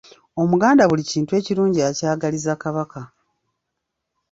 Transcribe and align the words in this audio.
Omuganda 0.41 0.83
buli 0.89 1.03
kintu 1.11 1.31
ekirungi 1.39 1.79
akyagaliza 1.89 2.53
Kabaka. 2.63 3.01